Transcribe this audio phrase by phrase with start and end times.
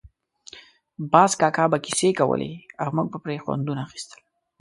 [1.11, 2.51] باز کاکا به کیسې کولې
[2.81, 4.19] او موږ به پرې خوندونه اخیستل.